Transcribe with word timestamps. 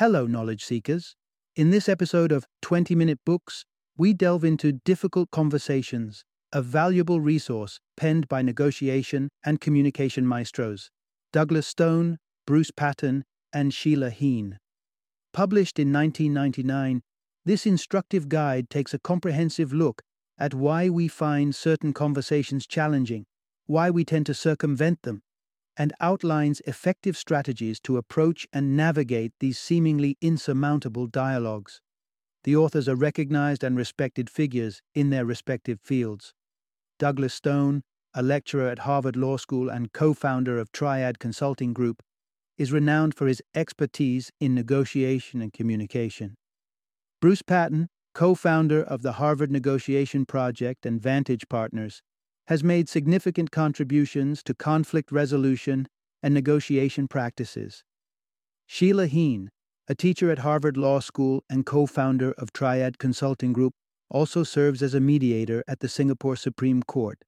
Hello, 0.00 0.24
knowledge 0.24 0.64
seekers. 0.64 1.14
In 1.56 1.68
this 1.68 1.86
episode 1.86 2.32
of 2.32 2.46
20 2.62 2.94
Minute 2.94 3.18
Books, 3.26 3.66
we 3.98 4.14
delve 4.14 4.44
into 4.44 4.72
Difficult 4.72 5.30
Conversations, 5.30 6.24
a 6.54 6.62
valuable 6.62 7.20
resource 7.20 7.80
penned 7.98 8.26
by 8.26 8.40
negotiation 8.40 9.28
and 9.44 9.60
communication 9.60 10.26
maestros 10.26 10.90
Douglas 11.34 11.66
Stone, 11.66 12.16
Bruce 12.46 12.70
Patton, 12.70 13.26
and 13.52 13.74
Sheila 13.74 14.08
Heen. 14.08 14.58
Published 15.34 15.78
in 15.78 15.92
1999, 15.92 17.02
this 17.44 17.66
instructive 17.66 18.30
guide 18.30 18.70
takes 18.70 18.94
a 18.94 18.98
comprehensive 18.98 19.70
look 19.70 20.00
at 20.38 20.54
why 20.54 20.88
we 20.88 21.08
find 21.08 21.54
certain 21.54 21.92
conversations 21.92 22.66
challenging, 22.66 23.26
why 23.66 23.90
we 23.90 24.06
tend 24.06 24.24
to 24.24 24.32
circumvent 24.32 25.02
them, 25.02 25.20
and 25.80 25.94
outlines 25.98 26.60
effective 26.66 27.16
strategies 27.16 27.80
to 27.80 27.96
approach 27.96 28.46
and 28.52 28.76
navigate 28.76 29.32
these 29.40 29.58
seemingly 29.58 30.18
insurmountable 30.20 31.06
dialogues. 31.06 31.80
The 32.44 32.54
authors 32.54 32.86
are 32.86 32.94
recognized 32.94 33.64
and 33.64 33.78
respected 33.78 34.28
figures 34.28 34.82
in 34.94 35.08
their 35.08 35.24
respective 35.24 35.80
fields. 35.80 36.34
Douglas 36.98 37.32
Stone, 37.32 37.80
a 38.12 38.22
lecturer 38.22 38.68
at 38.68 38.80
Harvard 38.80 39.16
Law 39.16 39.38
School 39.38 39.70
and 39.70 39.90
co 39.90 40.12
founder 40.12 40.58
of 40.58 40.70
Triad 40.70 41.18
Consulting 41.18 41.72
Group, 41.72 42.02
is 42.58 42.72
renowned 42.72 43.14
for 43.14 43.26
his 43.26 43.40
expertise 43.54 44.30
in 44.38 44.54
negotiation 44.54 45.40
and 45.40 45.50
communication. 45.50 46.34
Bruce 47.22 47.40
Patton, 47.40 47.88
co 48.14 48.34
founder 48.34 48.82
of 48.82 49.00
the 49.00 49.12
Harvard 49.12 49.50
Negotiation 49.50 50.26
Project 50.26 50.84
and 50.84 51.00
Vantage 51.00 51.48
Partners, 51.48 52.02
has 52.50 52.64
made 52.64 52.88
significant 52.88 53.52
contributions 53.52 54.42
to 54.42 54.52
conflict 54.52 55.12
resolution 55.12 55.86
and 56.20 56.34
negotiation 56.34 57.06
practices. 57.06 57.84
Sheila 58.66 59.06
Heen, 59.06 59.50
a 59.86 59.94
teacher 59.94 60.32
at 60.32 60.40
Harvard 60.40 60.76
Law 60.76 60.98
School 60.98 61.44
and 61.48 61.64
co 61.64 61.86
founder 61.86 62.32
of 62.32 62.52
Triad 62.52 62.98
Consulting 62.98 63.52
Group, 63.52 63.72
also 64.10 64.42
serves 64.42 64.82
as 64.82 64.94
a 64.94 65.00
mediator 65.00 65.62
at 65.68 65.78
the 65.78 65.88
Singapore 65.88 66.34
Supreme 66.34 66.82
Court. 66.82 67.22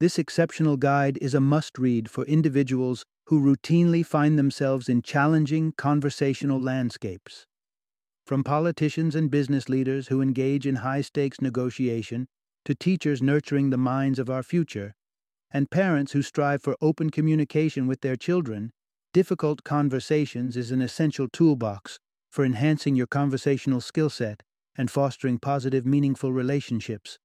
This 0.00 0.18
exceptional 0.18 0.76
guide 0.76 1.16
is 1.22 1.34
a 1.34 1.40
must 1.40 1.78
read 1.78 2.10
for 2.10 2.24
individuals 2.24 3.04
who 3.26 3.40
routinely 3.40 4.04
find 4.04 4.36
themselves 4.36 4.88
in 4.88 5.00
challenging 5.02 5.72
conversational 5.78 6.60
landscapes. 6.60 7.46
From 8.26 8.42
politicians 8.42 9.14
and 9.14 9.30
business 9.30 9.68
leaders 9.68 10.08
who 10.08 10.20
engage 10.20 10.66
in 10.66 10.76
high 10.76 11.02
stakes 11.02 11.40
negotiation 11.40 12.26
to 12.64 12.74
teachers 12.74 13.22
nurturing 13.22 13.70
the 13.70 13.76
minds 13.76 14.18
of 14.18 14.30
our 14.30 14.42
future, 14.42 14.94
and 15.50 15.70
parents 15.70 16.12
who 16.12 16.22
strive 16.22 16.62
for 16.62 16.76
open 16.80 17.10
communication 17.10 17.86
with 17.86 18.00
their 18.00 18.16
children, 18.16 18.72
difficult 19.12 19.62
conversations 19.64 20.56
is 20.56 20.70
an 20.70 20.82
essential 20.82 21.28
toolbox 21.28 21.98
for 22.30 22.44
enhancing 22.44 22.96
your 22.96 23.06
conversational 23.06 23.80
skill 23.80 24.10
set 24.10 24.42
and 24.76 24.90
fostering 24.90 25.38
positive, 25.38 25.86
meaningful 25.86 26.32
relationships. 26.32 27.18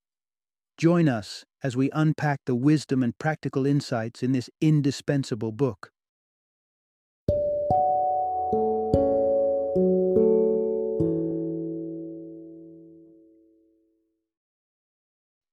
Join 0.78 1.10
us 1.10 1.44
as 1.64 1.76
we 1.76 1.90
unpack 1.92 2.42
the 2.46 2.56
wisdom 2.56 3.02
and 3.02 3.18
practical 3.18 3.66
insights 3.66 4.22
in 4.22 4.32
this 4.32 4.50
indispensable 4.62 5.52
book. 5.52 5.92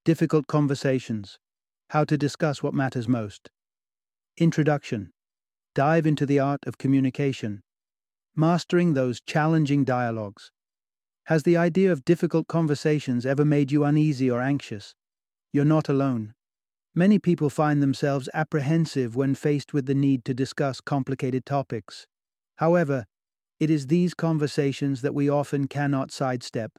Difficult 0.06 0.46
Conversations 0.46 1.40
How 1.90 2.04
to 2.04 2.16
Discuss 2.16 2.62
What 2.62 2.72
Matters 2.72 3.08
Most. 3.08 3.50
Introduction 4.36 5.10
Dive 5.74 6.06
into 6.06 6.24
the 6.24 6.38
art 6.38 6.60
of 6.64 6.78
communication. 6.78 7.64
Mastering 8.36 8.94
those 8.94 9.20
challenging 9.20 9.82
dialogues. 9.82 10.52
Has 11.24 11.42
the 11.42 11.56
idea 11.56 11.90
of 11.90 12.04
difficult 12.04 12.46
conversations 12.46 13.26
ever 13.26 13.44
made 13.44 13.72
you 13.72 13.82
uneasy 13.82 14.30
or 14.30 14.40
anxious? 14.40 14.94
You're 15.52 15.64
not 15.64 15.88
alone. 15.88 16.34
Many 16.94 17.18
people 17.18 17.50
find 17.50 17.82
themselves 17.82 18.28
apprehensive 18.32 19.16
when 19.16 19.34
faced 19.34 19.74
with 19.74 19.86
the 19.86 19.94
need 19.96 20.24
to 20.26 20.34
discuss 20.34 20.80
complicated 20.80 21.44
topics. 21.44 22.06
However, 22.58 23.06
it 23.58 23.70
is 23.70 23.88
these 23.88 24.14
conversations 24.14 25.02
that 25.02 25.16
we 25.16 25.28
often 25.28 25.66
cannot 25.66 26.12
sidestep. 26.12 26.70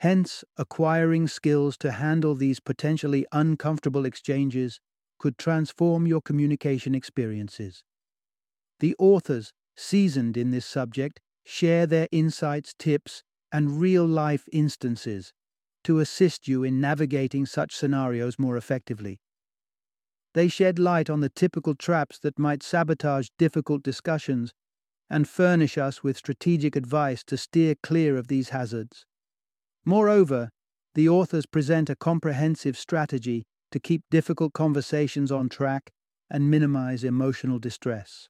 Hence, 0.00 0.44
acquiring 0.56 1.28
skills 1.28 1.76
to 1.76 1.92
handle 1.92 2.34
these 2.34 2.58
potentially 2.58 3.26
uncomfortable 3.32 4.06
exchanges 4.06 4.80
could 5.18 5.36
transform 5.36 6.06
your 6.06 6.22
communication 6.22 6.94
experiences. 6.94 7.84
The 8.78 8.96
authors, 8.98 9.52
seasoned 9.76 10.38
in 10.38 10.52
this 10.52 10.64
subject, 10.64 11.20
share 11.44 11.86
their 11.86 12.08
insights, 12.10 12.72
tips, 12.78 13.22
and 13.52 13.78
real 13.78 14.06
life 14.06 14.48
instances 14.52 15.34
to 15.84 15.98
assist 15.98 16.48
you 16.48 16.64
in 16.64 16.80
navigating 16.80 17.44
such 17.44 17.76
scenarios 17.76 18.38
more 18.38 18.56
effectively. 18.56 19.20
They 20.32 20.48
shed 20.48 20.78
light 20.78 21.10
on 21.10 21.20
the 21.20 21.28
typical 21.28 21.74
traps 21.74 22.18
that 22.20 22.38
might 22.38 22.62
sabotage 22.62 23.28
difficult 23.36 23.82
discussions 23.82 24.54
and 25.10 25.28
furnish 25.28 25.76
us 25.76 26.02
with 26.02 26.16
strategic 26.16 26.74
advice 26.74 27.22
to 27.24 27.36
steer 27.36 27.74
clear 27.82 28.16
of 28.16 28.28
these 28.28 28.48
hazards. 28.48 29.04
Moreover, 29.84 30.50
the 30.94 31.08
authors 31.08 31.46
present 31.46 31.88
a 31.88 31.96
comprehensive 31.96 32.76
strategy 32.76 33.44
to 33.70 33.80
keep 33.80 34.02
difficult 34.10 34.52
conversations 34.52 35.30
on 35.30 35.48
track 35.48 35.90
and 36.30 36.50
minimize 36.50 37.04
emotional 37.04 37.58
distress. 37.58 38.28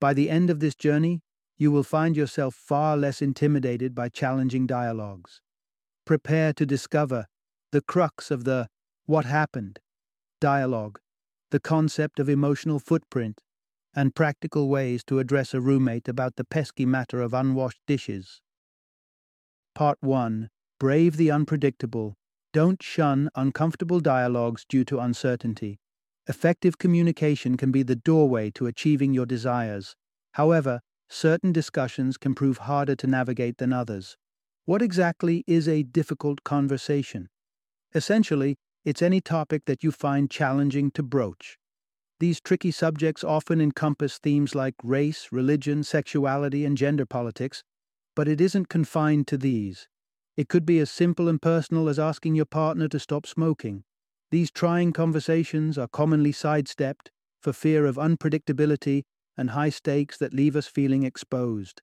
By 0.00 0.14
the 0.14 0.30
end 0.30 0.50
of 0.50 0.60
this 0.60 0.74
journey, 0.74 1.20
you 1.56 1.70
will 1.70 1.82
find 1.82 2.16
yourself 2.16 2.54
far 2.54 2.96
less 2.96 3.20
intimidated 3.20 3.94
by 3.94 4.08
challenging 4.08 4.66
dialogues. 4.66 5.40
Prepare 6.04 6.52
to 6.54 6.64
discover 6.64 7.26
the 7.72 7.82
crux 7.82 8.30
of 8.30 8.44
the 8.44 8.68
what 9.06 9.24
happened 9.24 9.80
dialogue, 10.40 11.00
the 11.50 11.58
concept 11.58 12.20
of 12.20 12.28
emotional 12.28 12.78
footprint, 12.78 13.40
and 13.94 14.14
practical 14.14 14.68
ways 14.68 15.02
to 15.04 15.18
address 15.18 15.52
a 15.52 15.60
roommate 15.60 16.08
about 16.08 16.36
the 16.36 16.44
pesky 16.44 16.86
matter 16.86 17.20
of 17.20 17.34
unwashed 17.34 17.80
dishes. 17.86 18.40
Part 19.74 19.98
1 20.00 20.48
Brave 20.80 21.16
the 21.16 21.32
unpredictable. 21.32 22.14
Don't 22.52 22.80
shun 22.80 23.30
uncomfortable 23.34 23.98
dialogues 23.98 24.64
due 24.68 24.84
to 24.84 25.00
uncertainty. 25.00 25.80
Effective 26.28 26.78
communication 26.78 27.56
can 27.56 27.72
be 27.72 27.82
the 27.82 27.96
doorway 27.96 28.50
to 28.52 28.66
achieving 28.66 29.12
your 29.12 29.26
desires. 29.26 29.96
However, 30.34 30.80
certain 31.08 31.50
discussions 31.50 32.16
can 32.16 32.32
prove 32.32 32.58
harder 32.58 32.94
to 32.94 33.08
navigate 33.08 33.58
than 33.58 33.72
others. 33.72 34.16
What 34.66 34.80
exactly 34.80 35.42
is 35.48 35.66
a 35.66 35.82
difficult 35.82 36.44
conversation? 36.44 37.28
Essentially, 37.92 38.56
it's 38.84 39.02
any 39.02 39.20
topic 39.20 39.64
that 39.64 39.82
you 39.82 39.90
find 39.90 40.30
challenging 40.30 40.92
to 40.92 41.02
broach. 41.02 41.58
These 42.20 42.40
tricky 42.40 42.70
subjects 42.70 43.24
often 43.24 43.60
encompass 43.60 44.18
themes 44.18 44.54
like 44.54 44.74
race, 44.84 45.28
religion, 45.32 45.82
sexuality, 45.82 46.64
and 46.64 46.76
gender 46.76 47.06
politics, 47.06 47.64
but 48.14 48.28
it 48.28 48.40
isn't 48.40 48.68
confined 48.68 49.26
to 49.26 49.36
these. 49.36 49.88
It 50.38 50.48
could 50.48 50.64
be 50.64 50.78
as 50.78 50.88
simple 50.88 51.26
and 51.26 51.42
personal 51.42 51.88
as 51.88 51.98
asking 51.98 52.36
your 52.36 52.44
partner 52.46 52.86
to 52.90 53.00
stop 53.00 53.26
smoking. 53.26 53.82
These 54.30 54.52
trying 54.52 54.92
conversations 54.92 55.76
are 55.76 55.88
commonly 55.88 56.30
sidestepped 56.30 57.10
for 57.42 57.52
fear 57.52 57.86
of 57.86 57.96
unpredictability 57.96 59.02
and 59.36 59.50
high 59.50 59.70
stakes 59.70 60.16
that 60.18 60.32
leave 60.32 60.54
us 60.54 60.68
feeling 60.68 61.02
exposed. 61.02 61.82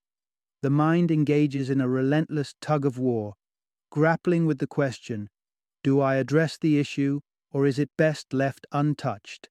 The 0.62 0.70
mind 0.70 1.12
engages 1.12 1.70
in 1.70 1.82
a 1.82 1.90
relentless 1.90 2.56
tug 2.62 2.86
of 2.86 2.98
war, 2.98 3.34
grappling 3.92 4.46
with 4.46 4.60
the 4.60 4.68
question 4.68 5.28
do 5.84 6.00
I 6.00 6.16
address 6.16 6.58
the 6.58 6.80
issue 6.80 7.20
or 7.52 7.66
is 7.66 7.78
it 7.78 7.90
best 7.98 8.32
left 8.32 8.66
untouched? 8.72 9.50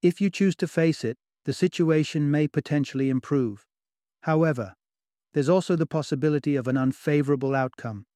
If 0.00 0.20
you 0.20 0.30
choose 0.30 0.54
to 0.56 0.68
face 0.68 1.02
it, 1.02 1.18
the 1.44 1.52
situation 1.52 2.30
may 2.30 2.46
potentially 2.46 3.10
improve. 3.10 3.66
However, 4.20 4.74
there's 5.32 5.48
also 5.48 5.74
the 5.74 5.86
possibility 5.86 6.54
of 6.54 6.68
an 6.68 6.76
unfavorable 6.76 7.56
outcome. 7.56 8.06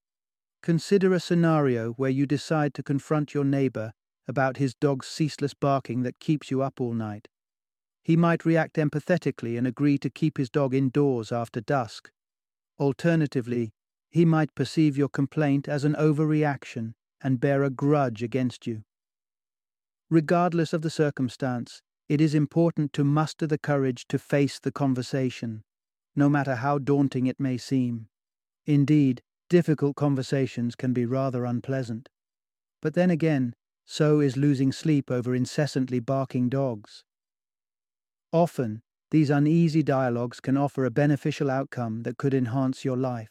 Consider 0.63 1.13
a 1.13 1.21
scenario 1.21 1.93
where 1.93 2.11
you 2.11 2.27
decide 2.27 2.75
to 2.75 2.83
confront 2.83 3.35
your 3.35 3.45
neighbor 3.45 3.93
about 4.29 4.57
his 4.57 4.75
dog's 4.75 5.07
ceaseless 5.07 5.55
barking 5.55 6.03
that 6.03 6.19
keeps 6.19 6.51
you 6.51 6.63
up 6.63 6.81
all 6.81 6.93
night. 6.93 7.29
He 8.03 8.17
might 8.17 8.45
react 8.45 8.77
empathetically 8.77 9.57
and 9.59 9.67
agree 9.67 9.99
to 9.99 10.11
keep 10.11 10.39
his 10.39 10.51
dog 10.51 10.75
indoors 10.75 11.33
after 11.33 11.61
dusk. 11.61 12.11
Alternatively, 12.79 13.73
he 14.11 14.25
might 14.25 14.55
perceive 14.55 14.97
your 14.97 15.09
complaint 15.09 15.69
as 15.69 15.85
an 15.85 15.95
overreaction 15.95 16.95
and 17.23 17.41
bear 17.41 17.65
a 17.65 17.71
grudge 17.71 18.23
against 18.23 18.67
you. 18.67 18.83
Regardless 20.09 20.73
of 20.73 20.83
the 20.83 20.91
circumstance, 20.91 21.83
it 22.09 22.21
is 22.21 22.35
important 22.35 22.93
to 22.93 23.03
muster 23.03 23.47
the 23.47 23.59
courage 23.59 24.07
to 24.09 24.19
face 24.19 24.61
the 24.61 24.71
conversation, 24.71 25.65
no 26.15 26.29
matter 26.29 26.57
how 26.57 26.79
daunting 26.79 27.27
it 27.27 27.41
may 27.41 27.57
seem. 27.57 28.09
Indeed, 28.65 29.23
Difficult 29.49 29.95
conversations 29.95 30.75
can 30.75 30.93
be 30.93 31.07
rather 31.07 31.45
unpleasant. 31.45 32.09
But 32.83 32.95
then 32.95 33.11
again, 33.11 33.55
so 33.85 34.21
is 34.21 34.37
losing 34.37 34.73
sleep 34.73 35.11
over 35.11 35.35
incessantly 35.35 36.01
barking 36.01 36.49
dogs. 36.49 37.05
Often, 38.33 38.83
these 39.13 39.31
uneasy 39.31 39.85
dialogues 39.85 40.41
can 40.41 40.57
offer 40.57 40.85
a 40.85 40.91
beneficial 40.91 41.49
outcome 41.49 42.03
that 42.03 42.19
could 42.19 42.35
enhance 42.35 42.85
your 42.85 42.97
life. 42.97 43.31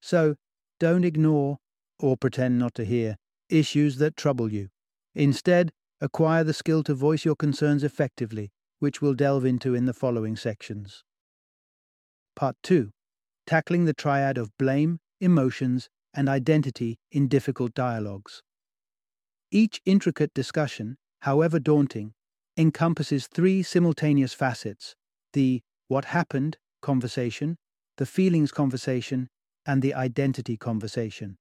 So, 0.00 0.34
don't 0.80 1.04
ignore 1.04 1.58
or 2.00 2.16
pretend 2.16 2.58
not 2.58 2.74
to 2.74 2.84
hear 2.84 3.16
issues 3.48 3.98
that 3.98 4.16
trouble 4.16 4.52
you. 4.52 4.68
Instead, 5.14 5.70
acquire 6.00 6.42
the 6.42 6.52
skill 6.52 6.82
to 6.82 6.94
voice 6.94 7.24
your 7.24 7.36
concerns 7.36 7.84
effectively, 7.84 8.50
which 8.80 9.00
we'll 9.00 9.14
delve 9.14 9.44
into 9.44 9.74
in 9.74 9.86
the 9.86 9.94
following 9.94 10.36
sections. 10.36 11.04
Part 12.34 12.56
2 12.64 12.90
Tackling 13.46 13.84
the 13.84 13.94
triad 13.94 14.38
of 14.38 14.56
blame, 14.58 14.98
emotions, 15.24 15.88
and 16.14 16.28
identity 16.28 16.98
in 17.10 17.26
difficult 17.26 17.74
dialogues. 17.74 18.42
Each 19.50 19.80
intricate 19.84 20.32
discussion, 20.34 20.96
however 21.22 21.58
daunting, 21.58 22.14
encompasses 22.56 23.26
three 23.26 23.62
simultaneous 23.62 24.32
facets 24.32 24.94
the 25.32 25.62
what 25.88 26.04
happened 26.06 26.56
conversation, 26.80 27.56
the 27.96 28.06
feelings 28.06 28.52
conversation, 28.52 29.28
and 29.66 29.82
the 29.82 29.94
identity 29.94 30.56
conversation. 30.56 31.36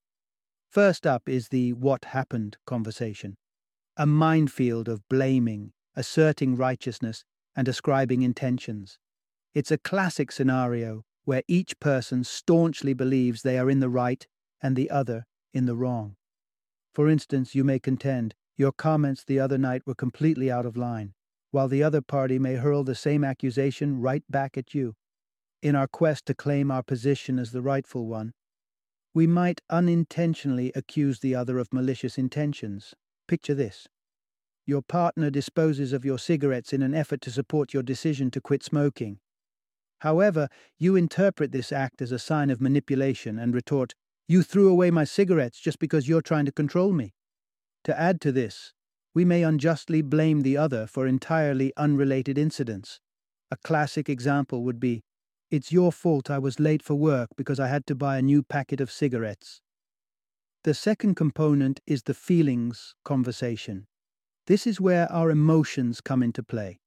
First 0.71 1.05
up 1.05 1.29
is 1.29 1.49
the 1.49 1.73
what 1.73 2.05
happened 2.05 2.57
conversation, 2.65 3.35
a 3.95 4.07
minefield 4.07 4.87
of 4.87 5.07
blaming, 5.09 5.71
asserting 5.95 6.55
righteousness, 6.55 7.23
and 7.55 7.67
ascribing 7.67 8.23
intentions. 8.23 8.97
It's 9.53 9.69
a 9.69 9.77
classic 9.77 10.31
scenario 10.31 11.03
where 11.25 11.43
each 11.47 11.79
person 11.79 12.23
staunchly 12.23 12.93
believes 12.93 13.41
they 13.41 13.57
are 13.57 13.69
in 13.69 13.79
the 13.79 13.89
right 13.89 14.27
and 14.61 14.75
the 14.75 14.89
other 14.89 15.25
in 15.53 15.65
the 15.65 15.75
wrong. 15.75 16.15
For 16.93 17.09
instance, 17.09 17.55
you 17.55 17.63
may 17.63 17.79
contend 17.79 18.35
your 18.55 18.71
comments 18.71 19.23
the 19.23 19.39
other 19.39 19.57
night 19.57 19.81
were 19.85 19.95
completely 19.95 20.51
out 20.51 20.65
of 20.65 20.77
line, 20.77 21.13
while 21.51 21.67
the 21.67 21.81
other 21.83 22.01
party 22.01 22.37
may 22.37 22.55
hurl 22.55 22.83
the 22.83 22.95
same 22.95 23.23
accusation 23.23 23.99
right 23.99 24.23
back 24.29 24.57
at 24.57 24.73
you. 24.73 24.95
In 25.61 25.75
our 25.75 25.87
quest 25.87 26.25
to 26.27 26.35
claim 26.35 26.69
our 26.69 26.83
position 26.83 27.39
as 27.39 27.51
the 27.51 27.61
rightful 27.61 28.05
one, 28.05 28.33
we 29.13 29.27
might 29.27 29.61
unintentionally 29.69 30.71
accuse 30.75 31.19
the 31.19 31.35
other 31.35 31.57
of 31.57 31.71
malicious 31.71 32.17
intentions. 32.17 32.93
Picture 33.27 33.53
this. 33.53 33.87
Your 34.65 34.81
partner 34.81 35.29
disposes 35.29 35.93
of 35.93 36.05
your 36.05 36.17
cigarettes 36.17 36.73
in 36.73 36.81
an 36.81 36.93
effort 36.93 37.21
to 37.21 37.31
support 37.31 37.73
your 37.73 37.83
decision 37.83 38.31
to 38.31 38.41
quit 38.41 38.63
smoking. 38.63 39.19
However, 40.03 40.49
you 40.77 40.97
interpret 40.97 41.53
this 41.53 41.71
act 41.71 42.01
as 42.01 42.11
a 42.11 42.19
sign 42.19 42.49
of 42.49 42.59
manipulation 42.59 43.39
and 43.39 43.55
retort, 43.55 43.93
You 44.27 44.43
threw 44.43 44.67
away 44.67 44.91
my 44.91 45.05
cigarettes 45.05 45.61
just 45.61 45.79
because 45.79 46.09
you're 46.09 46.21
trying 46.21 46.43
to 46.43 46.51
control 46.51 46.91
me. 46.91 47.13
To 47.85 47.97
add 47.97 48.19
to 48.19 48.33
this, 48.33 48.73
we 49.13 49.23
may 49.23 49.43
unjustly 49.43 50.01
blame 50.01 50.41
the 50.41 50.57
other 50.57 50.87
for 50.87 51.07
entirely 51.07 51.71
unrelated 51.77 52.37
incidents. 52.37 52.99
A 53.49 53.55
classic 53.55 54.09
example 54.09 54.65
would 54.65 54.77
be, 54.77 55.03
It's 55.49 55.71
your 55.71 55.93
fault 55.93 56.29
I 56.29 56.37
was 56.37 56.59
late 56.59 56.83
for 56.83 56.95
work 56.95 57.29
because 57.37 57.61
I 57.61 57.69
had 57.69 57.87
to 57.87 57.95
buy 57.95 58.17
a 58.17 58.21
new 58.21 58.43
packet 58.43 58.81
of 58.81 58.91
cigarettes. 58.91 59.61
The 60.65 60.73
second 60.73 61.15
component 61.15 61.79
is 61.87 62.03
the 62.03 62.13
feelings 62.13 62.93
conversation. 63.05 63.87
This 64.47 64.67
is 64.67 64.81
where 64.81 65.09
our 65.09 65.31
emotions 65.31 66.01
come 66.01 66.21
into 66.21 66.43
play. 66.43 66.81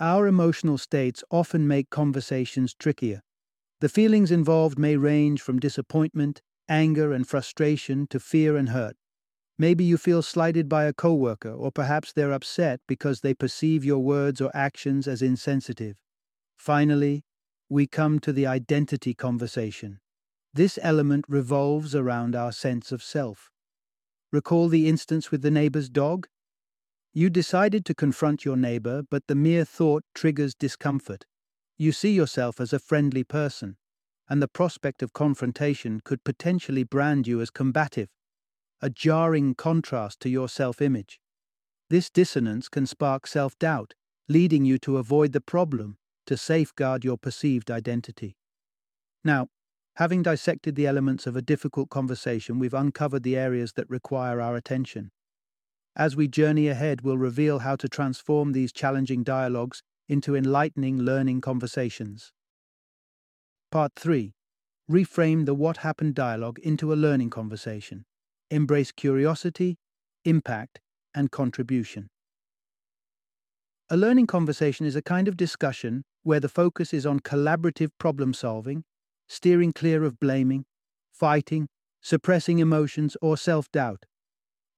Our 0.00 0.26
emotional 0.26 0.78
states 0.78 1.24
often 1.30 1.66
make 1.66 1.90
conversations 1.90 2.74
trickier. 2.74 3.22
The 3.80 3.88
feelings 3.88 4.30
involved 4.30 4.78
may 4.78 4.96
range 4.96 5.40
from 5.42 5.58
disappointment, 5.58 6.40
anger, 6.68 7.12
and 7.12 7.26
frustration 7.26 8.06
to 8.08 8.20
fear 8.20 8.56
and 8.56 8.68
hurt. 8.68 8.96
Maybe 9.58 9.82
you 9.82 9.96
feel 9.96 10.22
slighted 10.22 10.68
by 10.68 10.84
a 10.84 10.92
coworker, 10.92 11.50
or 11.50 11.72
perhaps 11.72 12.12
they're 12.12 12.32
upset 12.32 12.80
because 12.86 13.20
they 13.20 13.34
perceive 13.34 13.84
your 13.84 13.98
words 13.98 14.40
or 14.40 14.52
actions 14.54 15.08
as 15.08 15.20
insensitive. 15.20 15.96
Finally, 16.56 17.24
we 17.68 17.86
come 17.88 18.20
to 18.20 18.32
the 18.32 18.46
identity 18.46 19.14
conversation. 19.14 19.98
This 20.54 20.78
element 20.80 21.24
revolves 21.28 21.94
around 21.94 22.36
our 22.36 22.52
sense 22.52 22.92
of 22.92 23.02
self. 23.02 23.50
Recall 24.32 24.68
the 24.68 24.88
instance 24.88 25.30
with 25.30 25.42
the 25.42 25.50
neighbor's 25.50 25.88
dog? 25.88 26.28
You 27.12 27.30
decided 27.30 27.84
to 27.86 27.94
confront 27.94 28.44
your 28.44 28.56
neighbor, 28.56 29.02
but 29.10 29.26
the 29.26 29.34
mere 29.34 29.64
thought 29.64 30.04
triggers 30.14 30.54
discomfort. 30.54 31.24
You 31.76 31.92
see 31.92 32.12
yourself 32.12 32.60
as 32.60 32.72
a 32.72 32.78
friendly 32.78 33.24
person, 33.24 33.76
and 34.28 34.42
the 34.42 34.48
prospect 34.48 35.02
of 35.02 35.12
confrontation 35.12 36.00
could 36.04 36.24
potentially 36.24 36.84
brand 36.84 37.26
you 37.26 37.40
as 37.40 37.50
combative 37.50 38.08
a 38.80 38.90
jarring 38.90 39.54
contrast 39.54 40.20
to 40.20 40.28
your 40.28 40.48
self 40.48 40.80
image. 40.80 41.18
This 41.90 42.10
dissonance 42.10 42.68
can 42.68 42.86
spark 42.86 43.26
self 43.26 43.58
doubt, 43.58 43.94
leading 44.28 44.64
you 44.64 44.78
to 44.78 44.98
avoid 44.98 45.32
the 45.32 45.40
problem 45.40 45.98
to 46.26 46.36
safeguard 46.36 47.04
your 47.04 47.16
perceived 47.16 47.70
identity. 47.70 48.36
Now, 49.24 49.48
having 49.96 50.22
dissected 50.22 50.76
the 50.76 50.86
elements 50.86 51.26
of 51.26 51.34
a 51.34 51.42
difficult 51.42 51.88
conversation, 51.88 52.58
we've 52.58 52.74
uncovered 52.74 53.22
the 53.22 53.36
areas 53.36 53.72
that 53.72 53.88
require 53.88 54.40
our 54.40 54.54
attention. 54.54 55.10
As 55.98 56.14
we 56.14 56.28
journey 56.28 56.68
ahead, 56.68 57.00
we'll 57.00 57.18
reveal 57.18 57.58
how 57.58 57.74
to 57.74 57.88
transform 57.88 58.52
these 58.52 58.72
challenging 58.72 59.24
dialogues 59.24 59.82
into 60.08 60.36
enlightening 60.36 61.00
learning 61.00 61.40
conversations. 61.40 62.32
Part 63.72 63.92
3 63.96 64.32
Reframe 64.88 65.44
the 65.44 65.54
what 65.54 65.78
happened 65.78 66.14
dialogue 66.14 66.60
into 66.60 66.92
a 66.92 66.94
learning 66.94 67.30
conversation 67.30 68.04
embrace 68.50 68.92
curiosity, 68.92 69.76
impact, 70.24 70.80
and 71.14 71.30
contribution. 71.32 72.08
A 73.90 73.96
learning 73.96 74.28
conversation 74.28 74.86
is 74.86 74.94
a 74.94 75.02
kind 75.02 75.26
of 75.26 75.36
discussion 75.36 76.04
where 76.22 76.40
the 76.40 76.48
focus 76.48 76.94
is 76.94 77.04
on 77.04 77.20
collaborative 77.20 77.90
problem 77.98 78.32
solving, 78.32 78.84
steering 79.28 79.72
clear 79.72 80.04
of 80.04 80.20
blaming, 80.20 80.64
fighting, 81.12 81.68
suppressing 82.00 82.60
emotions, 82.60 83.16
or 83.20 83.36
self 83.36 83.70
doubt. 83.72 84.04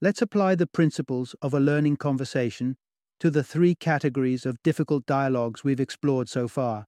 Let's 0.03 0.23
apply 0.23 0.55
the 0.55 0.67
principles 0.67 1.35
of 1.43 1.53
a 1.53 1.61
learning 1.61 1.99
conversation 1.99 2.79
to 3.19 3.31
the 3.31 3.45
three 3.45 3.75
categories 3.75 4.47
of 4.47 4.63
difficult 4.63 5.05
dialogues 5.05 5.63
we've 5.63 5.79
explored 5.79 6.27
so 6.27 6.49
far, 6.49 6.87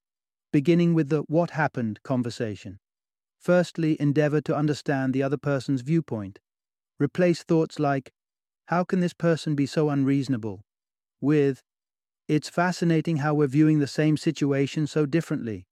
beginning 0.51 0.95
with 0.95 1.11
the 1.11 1.21
what 1.29 1.51
happened 1.51 2.03
conversation. 2.05 2.79
Firstly, 3.39 3.99
endeavor 4.01 4.41
to 4.41 4.57
understand 4.57 5.13
the 5.13 5.23
other 5.23 5.37
person's 5.37 5.83
viewpoint. 5.83 6.39
Replace 6.99 7.43
thoughts 7.43 7.79
like, 7.79 8.13
How 8.69 8.83
can 8.83 9.01
this 9.01 9.13
person 9.13 9.55
be 9.55 9.67
so 9.67 9.91
unreasonable? 9.91 10.65
with, 11.21 11.63
It's 12.29 12.49
fascinating 12.49 13.19
how 13.19 13.35
we're 13.35 13.47
viewing 13.47 13.79
the 13.79 13.87
same 13.87 14.17
situation 14.17 14.87
so 14.87 15.05
differently. 15.05 15.67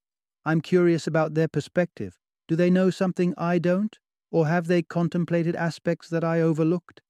I'm 0.44 0.60
curious 0.60 1.06
about 1.06 1.32
their 1.32 1.48
perspective. 1.48 2.18
Do 2.48 2.54
they 2.54 2.68
know 2.68 2.90
something 2.90 3.32
I 3.38 3.58
don't? 3.58 3.98
Or 4.30 4.46
have 4.46 4.66
they 4.66 4.82
contemplated 4.82 5.56
aspects 5.56 6.10
that 6.10 6.22
I 6.22 6.42
overlooked? 6.42 7.00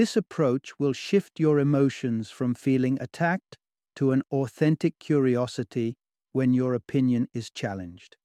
This 0.00 0.16
approach 0.16 0.78
will 0.78 0.94
shift 0.94 1.38
your 1.38 1.58
emotions 1.58 2.30
from 2.30 2.54
feeling 2.54 2.96
attacked 3.02 3.58
to 3.96 4.12
an 4.12 4.22
authentic 4.30 4.98
curiosity 4.98 5.98
when 6.32 6.54
your 6.54 6.72
opinion 6.72 7.28
is 7.34 7.50
challenged. 7.50 8.16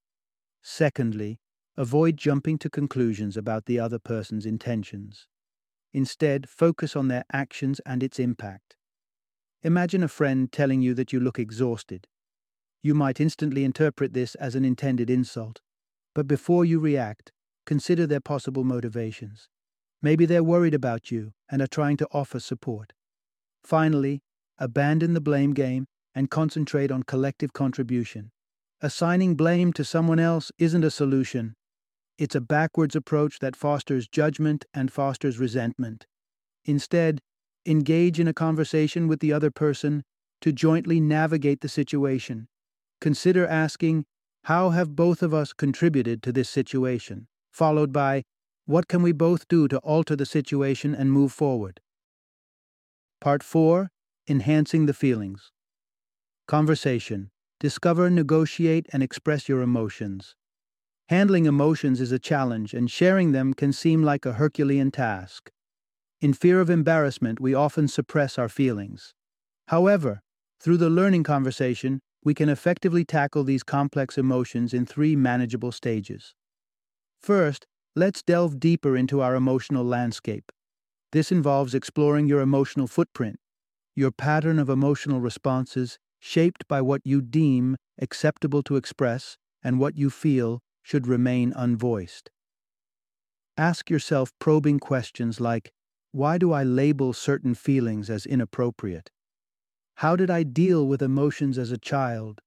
Secondly, 0.61 1.41
Avoid 1.75 2.15
jumping 2.15 2.57
to 2.59 2.69
conclusions 2.69 3.35
about 3.35 3.65
the 3.65 3.77
other 3.77 3.99
person's 3.99 4.45
intentions. 4.45 5.27
Instead, 5.91 6.47
focus 6.47 6.95
on 6.95 7.09
their 7.09 7.25
actions 7.33 7.81
and 7.85 8.01
its 8.01 8.19
impact. 8.19 8.77
Imagine 9.61 10.01
a 10.01 10.07
friend 10.07 10.49
telling 10.53 10.81
you 10.81 10.93
that 10.93 11.11
you 11.11 11.19
look 11.19 11.37
exhausted. 11.37 12.07
You 12.83 12.93
might 12.93 13.19
instantly 13.19 13.65
interpret 13.65 14.13
this 14.13 14.35
as 14.35 14.55
an 14.55 14.63
intended 14.63 15.09
insult, 15.09 15.59
but 16.13 16.25
before 16.25 16.63
you 16.63 16.79
react, 16.79 17.33
consider 17.65 18.07
their 18.07 18.21
possible 18.21 18.63
motivations. 18.63 19.49
Maybe 20.05 20.27
they're 20.27 20.43
worried 20.43 20.75
about 20.75 21.09
you 21.09 21.33
and 21.49 21.63
are 21.63 21.67
trying 21.77 21.97
to 21.97 22.07
offer 22.11 22.39
support. 22.39 22.93
Finally, 23.63 24.21
abandon 24.59 25.15
the 25.15 25.19
blame 25.19 25.51
game 25.51 25.87
and 26.13 26.29
concentrate 26.29 26.91
on 26.91 27.01
collective 27.01 27.53
contribution. 27.53 28.29
Assigning 28.81 29.33
blame 29.33 29.73
to 29.73 29.83
someone 29.83 30.19
else 30.19 30.51
isn't 30.59 30.83
a 30.83 30.91
solution, 30.91 31.55
it's 32.19 32.35
a 32.35 32.39
backwards 32.39 32.95
approach 32.95 33.39
that 33.39 33.55
fosters 33.55 34.07
judgment 34.07 34.63
and 34.75 34.93
fosters 34.93 35.39
resentment. 35.39 36.05
Instead, 36.65 37.19
engage 37.65 38.19
in 38.19 38.27
a 38.27 38.39
conversation 38.45 39.07
with 39.07 39.21
the 39.21 39.33
other 39.33 39.49
person 39.49 40.03
to 40.39 40.51
jointly 40.51 40.99
navigate 40.99 41.61
the 41.61 41.67
situation. 41.67 42.47
Consider 43.01 43.47
asking, 43.47 44.05
How 44.43 44.69
have 44.69 44.95
both 44.95 45.23
of 45.23 45.33
us 45.33 45.51
contributed 45.51 46.21
to 46.21 46.31
this 46.31 46.47
situation? 46.47 47.25
Followed 47.51 47.91
by, 47.91 48.21
What 48.67 48.87
can 48.87 49.03
we 49.03 49.11
both 49.11 49.47
do 49.47 49.67
to 49.67 49.77
alter 49.79 50.15
the 50.15 50.25
situation 50.25 50.95
and 50.95 51.11
move 51.11 51.31
forward? 51.31 51.81
Part 53.21 53.43
4 53.43 53.91
Enhancing 54.27 54.87
the 54.87 54.93
Feelings 54.93 55.51
Conversation 56.47 57.29
Discover, 57.59 58.09
negotiate, 58.09 58.87
and 58.91 59.03
express 59.03 59.47
your 59.47 59.61
emotions. 59.61 60.35
Handling 61.09 61.45
emotions 61.45 62.01
is 62.01 62.11
a 62.11 62.17
challenge, 62.17 62.73
and 62.73 62.89
sharing 62.89 63.33
them 63.33 63.53
can 63.53 63.71
seem 63.71 64.01
like 64.01 64.25
a 64.25 64.33
Herculean 64.33 64.89
task. 64.89 65.51
In 66.19 66.33
fear 66.33 66.59
of 66.59 66.71
embarrassment, 66.71 67.39
we 67.39 67.53
often 67.53 67.87
suppress 67.87 68.39
our 68.39 68.49
feelings. 68.49 69.13
However, 69.67 70.21
Through 70.59 70.77
the 70.77 70.89
learning 70.89 71.23
conversation, 71.23 71.99
we 72.23 72.33
can 72.33 72.49
effectively 72.49 73.05
tackle 73.05 73.43
these 73.43 73.61
complex 73.61 74.17
emotions 74.17 74.73
in 74.73 74.87
three 74.87 75.15
manageable 75.15 75.71
stages. 75.71 76.33
First, 77.21 77.67
let's 77.95 78.21
delve 78.21 78.59
deeper 78.59 78.97
into 78.97 79.21
our 79.21 79.35
emotional 79.35 79.83
landscape. 79.83 80.51
This 81.11 81.31
involves 81.31 81.73
exploring 81.73 82.27
your 82.27 82.41
emotional 82.41 82.87
footprint, 82.87 83.37
your 83.95 84.11
pattern 84.11 84.59
of 84.59 84.69
emotional 84.69 85.21
responses 85.21 85.97
shaped 86.19 86.67
by 86.67 86.81
what 86.81 87.01
you 87.05 87.21
deem 87.21 87.77
acceptable 87.99 88.61
to 88.63 88.75
express 88.75 89.37
and 89.63 89.79
what 89.79 89.97
you 89.97 90.09
feel 90.09 90.61
should 90.83 91.07
remain 91.07 91.53
unvoiced. 91.53 92.29
Ask 93.57 93.89
yourself 93.89 94.33
probing 94.39 94.79
questions 94.79 95.39
like 95.39 95.71
Why 96.11 96.37
do 96.37 96.51
I 96.51 96.63
label 96.63 97.13
certain 97.13 97.55
feelings 97.55 98.09
as 98.09 98.25
inappropriate? 98.25 99.11
How 99.95 100.17
did 100.17 100.29
I 100.29 100.43
deal 100.43 100.85
with 100.85 101.01
emotions 101.01 101.57
as 101.57 101.71
a 101.71 101.77
child? 101.77 102.41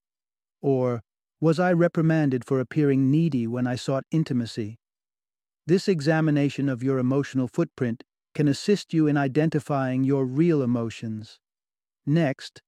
Or, 0.60 1.00
was 1.40 1.58
I 1.58 1.72
reprimanded 1.72 2.44
for 2.44 2.60
appearing 2.60 3.10
needy 3.10 3.46
when 3.46 3.66
I 3.66 3.76
sought 3.76 4.04
intimacy? 4.10 4.76
This 5.68 5.86
examination 5.86 6.70
of 6.70 6.82
your 6.82 6.98
emotional 6.98 7.46
footprint 7.46 8.02
can 8.34 8.48
assist 8.48 8.94
you 8.94 9.06
in 9.06 9.18
identifying 9.18 10.02
your 10.02 10.24
real 10.24 10.62
emotions. 10.62 11.40
Next, 12.06 12.62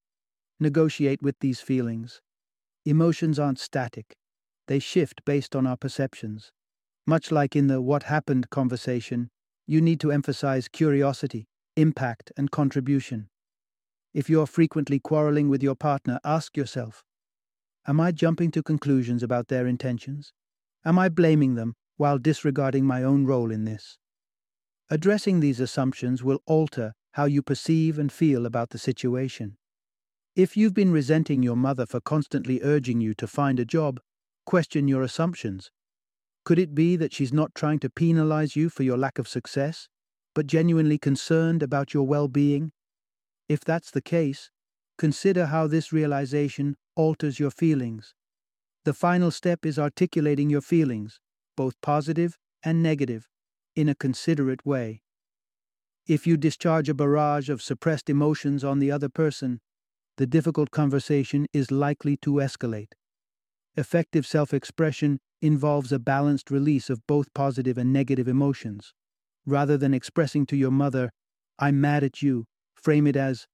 negotiate 0.58 1.22
with 1.22 1.38
these 1.40 1.62
feelings. 1.62 2.20
Emotions 2.84 3.38
aren't 3.38 3.58
static, 3.58 4.18
they 4.66 4.78
shift 4.78 5.24
based 5.24 5.56
on 5.56 5.66
our 5.66 5.78
perceptions. 5.78 6.52
Much 7.06 7.32
like 7.32 7.56
in 7.56 7.68
the 7.68 7.80
what 7.80 8.02
happened 8.02 8.50
conversation, 8.50 9.30
you 9.66 9.80
need 9.80 9.98
to 10.00 10.12
emphasize 10.12 10.68
curiosity, 10.68 11.48
impact, 11.76 12.32
and 12.36 12.50
contribution. 12.50 13.30
If 14.12 14.28
you're 14.28 14.46
frequently 14.46 15.00
quarreling 15.00 15.48
with 15.48 15.62
your 15.62 15.74
partner, 15.74 16.20
ask 16.22 16.54
yourself 16.54 17.02
Am 17.86 17.98
I 17.98 18.12
jumping 18.12 18.50
to 18.50 18.62
conclusions 18.62 19.22
about 19.22 19.48
their 19.48 19.66
intentions? 19.66 20.34
Am 20.84 20.98
I 20.98 21.08
blaming 21.08 21.54
them 21.54 21.76
while 22.00 22.16
disregarding 22.16 22.86
my 22.86 23.02
own 23.02 23.26
role 23.26 23.50
in 23.50 23.66
this? 23.66 23.98
Addressing 24.88 25.40
these 25.40 25.60
assumptions 25.60 26.24
will 26.24 26.40
alter 26.46 26.94
how 27.12 27.26
you 27.26 27.42
perceive 27.42 27.98
and 27.98 28.10
feel 28.10 28.46
about 28.46 28.70
the 28.70 28.78
situation. 28.78 29.58
If 30.34 30.56
you've 30.56 30.72
been 30.72 30.92
resenting 30.92 31.42
your 31.42 31.56
mother 31.56 31.84
for 31.84 32.00
constantly 32.00 32.58
urging 32.62 33.02
you 33.02 33.12
to 33.16 33.26
find 33.26 33.60
a 33.60 33.66
job, 33.66 34.00
question 34.46 34.88
your 34.88 35.02
assumptions. 35.02 35.70
Could 36.42 36.58
it 36.58 36.74
be 36.74 36.96
that 36.96 37.12
she's 37.12 37.34
not 37.34 37.54
trying 37.54 37.80
to 37.80 37.90
penalize 37.90 38.56
you 38.56 38.70
for 38.70 38.82
your 38.82 38.96
lack 38.96 39.18
of 39.18 39.28
success, 39.28 39.86
but 40.34 40.46
genuinely 40.46 40.96
concerned 40.96 41.62
about 41.62 41.92
your 41.92 42.06
well 42.06 42.28
being? 42.28 42.72
If 43.46 43.60
that's 43.60 43.90
the 43.90 44.00
case, 44.00 44.50
consider 44.96 45.46
how 45.46 45.66
this 45.66 45.92
realization 45.92 46.78
alters 46.96 47.38
your 47.38 47.50
feelings. 47.50 48.14
The 48.86 48.94
final 48.94 49.30
step 49.30 49.66
is 49.66 49.78
articulating 49.78 50.48
your 50.48 50.62
feelings, 50.62 51.20
both 51.60 51.80
positive 51.80 52.38
and 52.62 52.82
negative, 52.82 53.28
in 53.76 53.88
a 53.88 53.94
considerate 53.94 54.64
way. 54.64 55.02
If 56.06 56.26
you 56.26 56.36
discharge 56.36 56.88
a 56.88 56.94
barrage 56.94 57.48
of 57.50 57.62
suppressed 57.62 58.08
emotions 58.08 58.64
on 58.64 58.78
the 58.78 58.90
other 58.90 59.08
person, 59.08 59.60
the 60.16 60.26
difficult 60.26 60.70
conversation 60.70 61.46
is 61.52 61.70
likely 61.70 62.16
to 62.18 62.40
escalate. 62.48 62.92
Effective 63.76 64.26
self 64.26 64.54
expression 64.54 65.18
involves 65.42 65.92
a 65.92 65.98
balanced 65.98 66.50
release 66.50 66.90
of 66.90 67.06
both 67.06 67.34
positive 67.34 67.76
and 67.78 67.92
negative 67.92 68.28
emotions. 68.28 68.92
Rather 69.44 69.76
than 69.76 69.94
expressing 69.94 70.46
to 70.46 70.56
your 70.56 70.70
mother, 70.70 71.10
I'm 71.58 71.80
mad 71.80 72.04
at 72.04 72.22
you, 72.22 72.46
Frame 72.80 73.06
it 73.06 73.16
as 73.16 73.46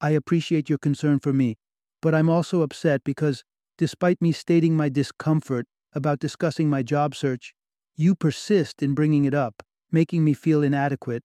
I 0.00 0.10
appreciate 0.10 0.70
your 0.70 0.78
concern 0.78 1.18
for 1.20 1.34
me, 1.34 1.58
but 2.00 2.14
I'm 2.14 2.30
also 2.30 2.62
upset 2.62 3.04
because, 3.04 3.44
despite 3.76 4.22
me 4.22 4.32
stating 4.32 4.74
my 4.74 4.88
discomfort 4.88 5.66
about 5.92 6.18
discussing 6.18 6.68
my 6.68 6.82
job 6.82 7.14
search, 7.14 7.54
you 7.96 8.14
persist 8.14 8.82
in 8.82 8.94
bringing 8.94 9.24
it 9.24 9.34
up, 9.34 9.62
making 9.90 10.24
me 10.24 10.32
feel 10.32 10.62
inadequate. 10.62 11.22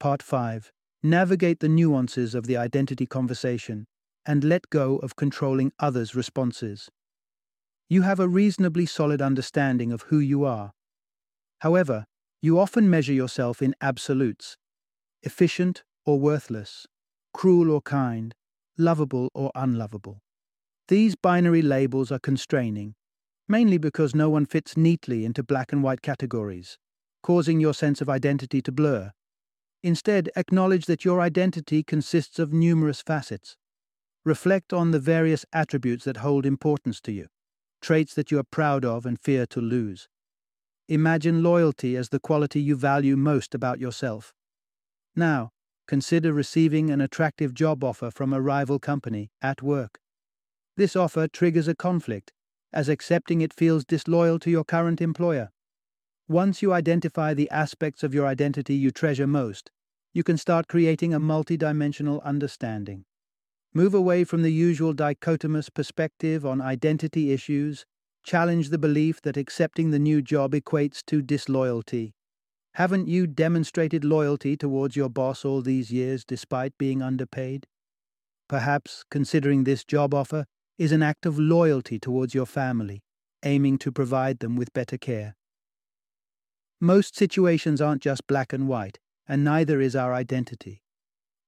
Part 0.00 0.22
5 0.22 0.72
Navigate 1.02 1.60
the 1.60 1.68
nuances 1.68 2.34
of 2.34 2.46
the 2.46 2.56
identity 2.56 3.06
conversation 3.06 3.86
and 4.24 4.44
let 4.44 4.70
go 4.70 4.98
of 4.98 5.16
controlling 5.16 5.72
others' 5.78 6.14
responses. 6.14 6.88
You 7.88 8.02
have 8.02 8.20
a 8.20 8.28
reasonably 8.28 8.86
solid 8.86 9.20
understanding 9.20 9.92
of 9.92 10.02
who 10.02 10.18
you 10.18 10.44
are. 10.44 10.72
However, 11.60 12.04
you 12.40 12.58
often 12.58 12.88
measure 12.88 13.12
yourself 13.12 13.62
in 13.62 13.74
absolutes 13.80 14.56
efficient 15.22 15.84
or 16.04 16.18
worthless, 16.18 16.86
cruel 17.32 17.70
or 17.70 17.80
kind, 17.80 18.34
lovable 18.76 19.30
or 19.34 19.52
unlovable. 19.54 20.18
These 20.88 21.14
binary 21.14 21.62
labels 21.62 22.10
are 22.10 22.18
constraining, 22.18 22.94
mainly 23.48 23.78
because 23.78 24.14
no 24.14 24.30
one 24.30 24.46
fits 24.46 24.76
neatly 24.76 25.24
into 25.24 25.42
black 25.42 25.72
and 25.72 25.82
white 25.82 26.02
categories, 26.02 26.78
causing 27.22 27.60
your 27.60 27.74
sense 27.74 28.00
of 28.00 28.08
identity 28.08 28.62
to 28.62 28.72
blur. 28.72 29.12
Instead, 29.82 30.30
acknowledge 30.36 30.86
that 30.86 31.04
your 31.04 31.20
identity 31.20 31.82
consists 31.82 32.38
of 32.38 32.52
numerous 32.52 33.02
facets. 33.02 33.56
Reflect 34.24 34.72
on 34.72 34.92
the 34.92 35.00
various 35.00 35.44
attributes 35.52 36.04
that 36.04 36.18
hold 36.18 36.46
importance 36.46 37.00
to 37.00 37.12
you, 37.12 37.26
traits 37.80 38.14
that 38.14 38.30
you 38.30 38.38
are 38.38 38.44
proud 38.44 38.84
of 38.84 39.04
and 39.04 39.18
fear 39.18 39.46
to 39.46 39.60
lose. 39.60 40.08
Imagine 40.88 41.42
loyalty 41.42 41.96
as 41.96 42.10
the 42.10 42.20
quality 42.20 42.60
you 42.60 42.76
value 42.76 43.16
most 43.16 43.54
about 43.54 43.80
yourself. 43.80 44.32
Now, 45.16 45.50
consider 45.88 46.32
receiving 46.32 46.90
an 46.90 47.00
attractive 47.00 47.54
job 47.54 47.82
offer 47.82 48.10
from 48.10 48.32
a 48.32 48.40
rival 48.40 48.78
company 48.78 49.30
at 49.42 49.62
work. 49.62 49.98
This 50.76 50.94
offer 50.94 51.28
triggers 51.28 51.68
a 51.68 51.74
conflict, 51.74 52.32
as 52.72 52.88
accepting 52.88 53.40
it 53.40 53.52
feels 53.52 53.84
disloyal 53.84 54.38
to 54.38 54.50
your 54.50 54.64
current 54.64 55.00
employer. 55.00 55.50
Once 56.28 56.62
you 56.62 56.72
identify 56.72 57.34
the 57.34 57.50
aspects 57.50 58.02
of 58.02 58.14
your 58.14 58.26
identity 58.26 58.74
you 58.74 58.90
treasure 58.90 59.26
most, 59.26 59.70
you 60.12 60.22
can 60.22 60.36
start 60.36 60.68
creating 60.68 61.12
a 61.12 61.20
multidimensional 61.20 62.22
understanding. 62.22 63.04
Move 63.74 63.94
away 63.94 64.24
from 64.24 64.42
the 64.42 64.52
usual 64.52 64.94
dichotomous 64.94 65.72
perspective 65.72 66.44
on 66.44 66.60
identity 66.60 67.32
issues, 67.32 67.84
challenge 68.22 68.68
the 68.68 68.78
belief 68.78 69.20
that 69.22 69.36
accepting 69.36 69.90
the 69.90 69.98
new 69.98 70.22
job 70.22 70.52
equates 70.52 71.02
to 71.06 71.22
disloyalty, 71.22 72.14
haven't 72.76 73.06
you 73.06 73.26
demonstrated 73.26 74.02
loyalty 74.02 74.56
towards 74.56 74.96
your 74.96 75.10
boss 75.10 75.44
all 75.44 75.60
these 75.60 75.92
years 75.92 76.24
despite 76.24 76.78
being 76.78 77.02
underpaid? 77.02 77.66
Perhaps 78.48 79.04
considering 79.10 79.64
this 79.64 79.84
job 79.84 80.14
offer 80.14 80.46
is 80.82 80.90
an 80.90 81.00
act 81.00 81.24
of 81.26 81.38
loyalty 81.38 81.96
towards 81.96 82.34
your 82.34 82.44
family, 82.44 83.04
aiming 83.44 83.78
to 83.78 83.92
provide 83.92 84.40
them 84.40 84.56
with 84.56 84.72
better 84.72 84.98
care. 84.98 85.36
Most 86.80 87.14
situations 87.14 87.80
aren't 87.80 88.02
just 88.02 88.26
black 88.26 88.52
and 88.52 88.66
white, 88.66 88.98
and 89.28 89.44
neither 89.44 89.80
is 89.80 89.94
our 89.94 90.12
identity. 90.12 90.82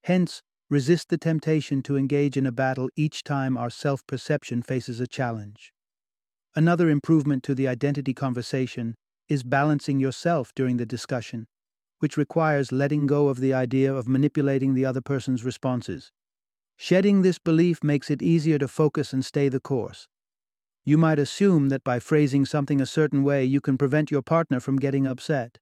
Hence, 0.04 0.40
resist 0.70 1.08
the 1.08 1.18
temptation 1.18 1.82
to 1.82 1.96
engage 1.96 2.36
in 2.36 2.46
a 2.46 2.52
battle 2.52 2.88
each 2.94 3.24
time 3.24 3.56
our 3.56 3.70
self 3.70 4.06
perception 4.06 4.62
faces 4.62 5.00
a 5.00 5.08
challenge. 5.08 5.72
Another 6.54 6.88
improvement 6.88 7.42
to 7.42 7.56
the 7.56 7.66
identity 7.66 8.14
conversation 8.14 8.94
is 9.28 9.42
balancing 9.42 9.98
yourself 9.98 10.52
during 10.54 10.76
the 10.76 10.86
discussion, 10.86 11.48
which 11.98 12.16
requires 12.16 12.70
letting 12.70 13.08
go 13.08 13.26
of 13.26 13.40
the 13.40 13.52
idea 13.52 13.92
of 13.92 14.06
manipulating 14.06 14.74
the 14.74 14.84
other 14.84 15.00
person's 15.00 15.44
responses. 15.44 16.12
Shedding 16.76 17.22
this 17.22 17.38
belief 17.38 17.82
makes 17.82 18.10
it 18.10 18.22
easier 18.22 18.58
to 18.58 18.68
focus 18.68 19.12
and 19.12 19.24
stay 19.24 19.48
the 19.48 19.60
course. 19.60 20.08
You 20.84 20.98
might 20.98 21.18
assume 21.18 21.70
that 21.70 21.84
by 21.84 21.98
phrasing 21.98 22.44
something 22.44 22.80
a 22.80 22.86
certain 22.86 23.22
way 23.22 23.44
you 23.44 23.60
can 23.60 23.78
prevent 23.78 24.10
your 24.10 24.22
partner 24.22 24.60
from 24.60 24.76
getting 24.76 25.06
upset. 25.06 25.58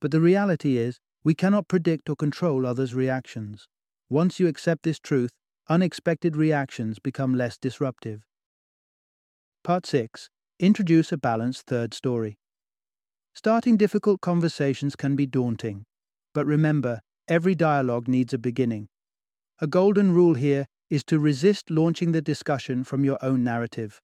But 0.00 0.12
the 0.12 0.20
reality 0.20 0.76
is, 0.76 1.00
we 1.24 1.34
cannot 1.34 1.66
predict 1.66 2.08
or 2.08 2.14
control 2.14 2.64
others' 2.64 2.94
reactions. 2.94 3.66
Once 4.08 4.38
you 4.38 4.46
accept 4.46 4.84
this 4.84 5.00
truth, 5.00 5.30
unexpected 5.68 6.36
reactions 6.36 6.98
become 6.98 7.34
less 7.34 7.58
disruptive. 7.58 8.24
Part 9.64 9.86
6 9.86 10.30
Introduce 10.60 11.12
a 11.12 11.16
balanced 11.16 11.66
third 11.66 11.94
story. 11.94 12.38
Starting 13.34 13.76
difficult 13.76 14.20
conversations 14.20 14.96
can 14.96 15.14
be 15.14 15.26
daunting, 15.26 15.84
but 16.32 16.46
remember, 16.46 17.00
every 17.28 17.54
dialogue 17.54 18.08
needs 18.08 18.32
a 18.32 18.38
beginning. 18.38 18.88
A 19.60 19.66
golden 19.66 20.12
rule 20.12 20.34
here 20.34 20.66
is 20.88 21.02
to 21.04 21.18
resist 21.18 21.68
launching 21.68 22.12
the 22.12 22.22
discussion 22.22 22.84
from 22.84 23.04
your 23.04 23.18
own 23.20 23.42
narrative. 23.42 24.00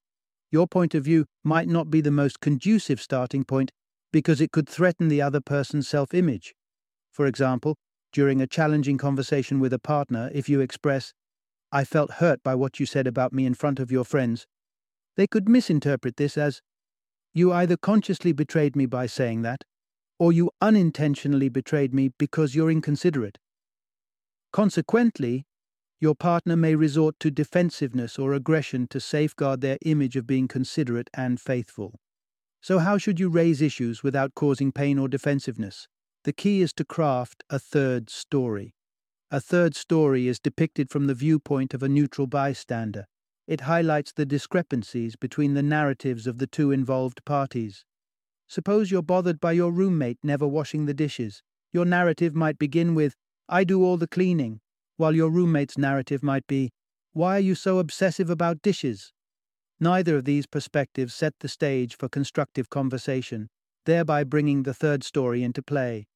Your 0.50 0.66
point 0.66 0.94
of 0.94 1.04
view 1.04 1.26
might 1.44 1.68
not 1.68 1.90
be 1.90 2.00
the 2.00 2.10
most 2.10 2.40
conducive 2.40 3.00
starting 3.00 3.44
point 3.44 3.70
because 4.12 4.40
it 4.40 4.50
could 4.50 4.68
threaten 4.68 5.06
the 5.06 5.22
other 5.22 5.40
person's 5.40 5.86
self 5.86 6.12
image. 6.12 6.54
For 7.12 7.26
example, 7.26 7.76
during 8.12 8.40
a 8.40 8.48
challenging 8.48 8.98
conversation 8.98 9.60
with 9.60 9.72
a 9.72 9.78
partner, 9.78 10.28
if 10.34 10.48
you 10.48 10.60
express, 10.60 11.14
I 11.70 11.84
felt 11.84 12.12
hurt 12.12 12.42
by 12.42 12.56
what 12.56 12.80
you 12.80 12.86
said 12.86 13.06
about 13.06 13.32
me 13.32 13.46
in 13.46 13.54
front 13.54 13.78
of 13.78 13.92
your 13.92 14.04
friends, 14.04 14.46
they 15.16 15.28
could 15.28 15.48
misinterpret 15.48 16.16
this 16.16 16.36
as, 16.36 16.62
you 17.32 17.52
either 17.52 17.76
consciously 17.76 18.32
betrayed 18.32 18.74
me 18.74 18.86
by 18.86 19.06
saying 19.06 19.42
that, 19.42 19.62
or 20.18 20.32
you 20.32 20.50
unintentionally 20.60 21.48
betrayed 21.48 21.94
me 21.94 22.10
because 22.18 22.54
you're 22.56 22.70
inconsiderate. 22.70 23.38
Consequently, 24.54 25.48
your 25.98 26.14
partner 26.14 26.54
may 26.54 26.76
resort 26.76 27.18
to 27.18 27.28
defensiveness 27.28 28.20
or 28.20 28.34
aggression 28.34 28.86
to 28.86 29.00
safeguard 29.00 29.60
their 29.60 29.78
image 29.84 30.14
of 30.14 30.28
being 30.28 30.46
considerate 30.46 31.10
and 31.12 31.40
faithful. 31.40 31.98
So, 32.60 32.78
how 32.78 32.96
should 32.96 33.18
you 33.18 33.30
raise 33.30 33.60
issues 33.60 34.04
without 34.04 34.36
causing 34.36 34.70
pain 34.70 34.96
or 34.96 35.08
defensiveness? 35.08 35.88
The 36.22 36.32
key 36.32 36.60
is 36.60 36.72
to 36.74 36.84
craft 36.84 37.42
a 37.50 37.58
third 37.58 38.08
story. 38.08 38.76
A 39.28 39.40
third 39.40 39.74
story 39.74 40.28
is 40.28 40.38
depicted 40.38 40.88
from 40.88 41.08
the 41.08 41.14
viewpoint 41.14 41.74
of 41.74 41.82
a 41.82 41.88
neutral 41.88 42.28
bystander. 42.28 43.06
It 43.48 43.62
highlights 43.62 44.12
the 44.12 44.24
discrepancies 44.24 45.16
between 45.16 45.54
the 45.54 45.64
narratives 45.64 46.28
of 46.28 46.38
the 46.38 46.46
two 46.46 46.70
involved 46.70 47.24
parties. 47.24 47.84
Suppose 48.46 48.92
you're 48.92 49.02
bothered 49.02 49.40
by 49.40 49.50
your 49.50 49.72
roommate 49.72 50.18
never 50.22 50.46
washing 50.46 50.86
the 50.86 50.94
dishes. 50.94 51.42
Your 51.72 51.84
narrative 51.84 52.36
might 52.36 52.56
begin 52.56 52.94
with, 52.94 53.16
I 53.48 53.64
do 53.64 53.84
all 53.84 53.96
the 53.96 54.08
cleaning, 54.08 54.60
while 54.96 55.14
your 55.14 55.30
roommate's 55.30 55.76
narrative 55.76 56.22
might 56.22 56.46
be, 56.46 56.70
Why 57.12 57.36
are 57.36 57.40
you 57.40 57.54
so 57.54 57.78
obsessive 57.78 58.30
about 58.30 58.62
dishes? 58.62 59.12
Neither 59.80 60.16
of 60.16 60.24
these 60.24 60.46
perspectives 60.46 61.14
set 61.14 61.34
the 61.40 61.48
stage 61.48 61.96
for 61.96 62.08
constructive 62.08 62.70
conversation, 62.70 63.48
thereby 63.84 64.24
bringing 64.24 64.62
the 64.62 64.72
third 64.72 65.04
story 65.04 65.42
into 65.42 65.62
play. 65.62 66.06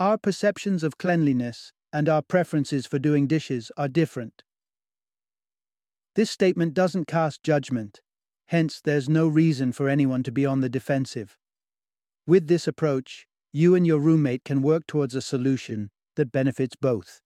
Our 0.00 0.16
perceptions 0.16 0.82
of 0.82 0.98
cleanliness 0.98 1.72
and 1.92 2.08
our 2.08 2.22
preferences 2.22 2.86
for 2.86 2.98
doing 2.98 3.26
dishes 3.26 3.70
are 3.76 3.88
different. 3.88 4.42
This 6.14 6.30
statement 6.30 6.72
doesn't 6.72 7.06
cast 7.06 7.42
judgment, 7.42 8.00
hence, 8.46 8.80
there's 8.82 9.08
no 9.08 9.28
reason 9.28 9.72
for 9.72 9.88
anyone 9.88 10.22
to 10.22 10.32
be 10.32 10.46
on 10.46 10.60
the 10.60 10.68
defensive. 10.68 11.36
With 12.26 12.46
this 12.48 12.66
approach, 12.66 13.26
you 13.52 13.74
and 13.74 13.86
your 13.86 13.98
roommate 13.98 14.44
can 14.44 14.62
work 14.62 14.86
towards 14.86 15.14
a 15.14 15.20
solution 15.20 15.90
that 16.16 16.32
benefits 16.32 16.76
both. 16.76 17.20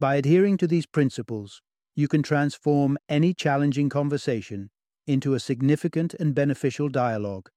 By 0.00 0.16
adhering 0.16 0.56
to 0.58 0.66
these 0.66 0.86
principles, 0.86 1.62
you 1.94 2.08
can 2.08 2.22
transform 2.22 2.98
any 3.08 3.34
challenging 3.34 3.88
conversation 3.88 4.70
into 5.06 5.34
a 5.34 5.40
significant 5.40 6.14
and 6.14 6.34
beneficial 6.34 6.88
dialogue. 6.88 7.48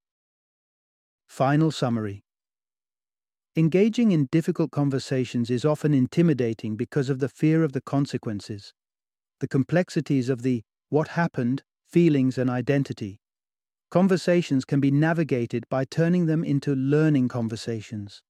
Final 1.28 1.72
summary 1.72 2.24
Engaging 3.56 4.12
in 4.12 4.30
difficult 4.32 4.72
conversations 4.72 5.50
is 5.50 5.66
often 5.66 5.94
intimidating 5.94 6.78
because 6.78 7.10
of 7.10 7.20
the 7.20 7.28
fear 7.28 7.64
of 7.64 7.74
the 7.74 7.82
consequences, 7.82 8.74
the 9.42 9.48
complexities 9.48 10.30
of 10.30 10.42
the 10.42 10.64
what 10.90 11.10
happened, 11.10 11.64
feelings, 11.86 12.38
and 12.38 12.50
identity. 12.50 13.20
Conversations 13.90 14.64
can 14.64 14.80
be 14.80 14.90
navigated 14.90 15.66
by 15.70 15.84
turning 15.84 16.26
them 16.28 16.46
into 16.46 16.74
learning 16.74 17.28
conversations. 17.28 18.24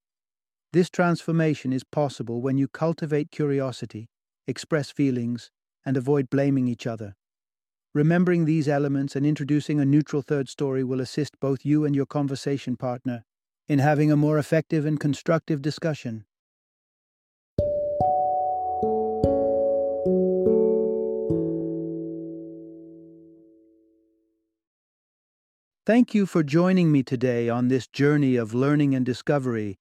This 0.73 0.89
transformation 0.89 1.73
is 1.73 1.83
possible 1.83 2.41
when 2.41 2.57
you 2.57 2.69
cultivate 2.69 3.29
curiosity, 3.29 4.07
express 4.47 4.89
feelings, 4.89 5.51
and 5.85 5.97
avoid 5.97 6.29
blaming 6.29 6.69
each 6.69 6.87
other. 6.87 7.17
Remembering 7.93 8.45
these 8.45 8.69
elements 8.69 9.17
and 9.17 9.25
introducing 9.25 9.81
a 9.81 9.85
neutral 9.85 10.21
third 10.21 10.47
story 10.47 10.85
will 10.85 11.01
assist 11.01 11.37
both 11.41 11.65
you 11.65 11.83
and 11.83 11.93
your 11.93 12.05
conversation 12.05 12.77
partner 12.77 13.25
in 13.67 13.79
having 13.79 14.13
a 14.13 14.15
more 14.15 14.37
effective 14.37 14.85
and 14.85 14.97
constructive 14.97 15.61
discussion. 15.61 16.23
Thank 25.85 26.13
you 26.13 26.25
for 26.25 26.43
joining 26.43 26.93
me 26.93 27.03
today 27.03 27.49
on 27.49 27.67
this 27.67 27.87
journey 27.87 28.37
of 28.37 28.53
learning 28.53 28.95
and 28.95 29.05
discovery 29.05 29.80